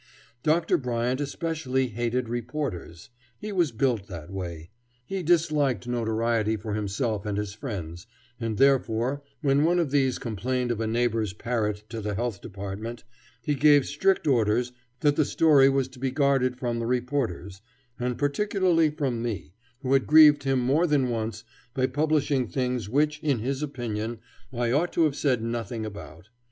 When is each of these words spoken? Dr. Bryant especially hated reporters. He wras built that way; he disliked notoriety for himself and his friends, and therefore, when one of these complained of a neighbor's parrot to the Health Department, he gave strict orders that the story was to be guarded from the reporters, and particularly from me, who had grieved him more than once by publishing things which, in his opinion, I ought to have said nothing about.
Dr. 0.41 0.79
Bryant 0.79 1.21
especially 1.21 1.89
hated 1.89 2.27
reporters. 2.27 3.11
He 3.37 3.51
wras 3.53 3.71
built 3.77 4.07
that 4.07 4.31
way; 4.31 4.71
he 5.05 5.21
disliked 5.21 5.87
notoriety 5.87 6.57
for 6.57 6.73
himself 6.73 7.23
and 7.23 7.37
his 7.37 7.53
friends, 7.53 8.07
and 8.39 8.57
therefore, 8.57 9.21
when 9.43 9.63
one 9.63 9.77
of 9.77 9.91
these 9.91 10.17
complained 10.17 10.71
of 10.71 10.81
a 10.81 10.87
neighbor's 10.87 11.33
parrot 11.33 11.83
to 11.89 12.01
the 12.01 12.15
Health 12.15 12.41
Department, 12.41 13.03
he 13.43 13.53
gave 13.53 13.85
strict 13.85 14.25
orders 14.25 14.71
that 15.01 15.15
the 15.17 15.23
story 15.23 15.69
was 15.69 15.87
to 15.89 15.99
be 15.99 16.09
guarded 16.09 16.57
from 16.57 16.79
the 16.79 16.87
reporters, 16.87 17.61
and 17.99 18.17
particularly 18.17 18.89
from 18.89 19.21
me, 19.21 19.53
who 19.83 19.93
had 19.93 20.07
grieved 20.07 20.45
him 20.45 20.57
more 20.61 20.87
than 20.87 21.09
once 21.09 21.43
by 21.75 21.85
publishing 21.85 22.47
things 22.47 22.89
which, 22.89 23.19
in 23.19 23.37
his 23.37 23.61
opinion, 23.61 24.17
I 24.51 24.71
ought 24.71 24.93
to 24.93 25.03
have 25.03 25.15
said 25.15 25.43
nothing 25.43 25.85
about. 25.85 26.29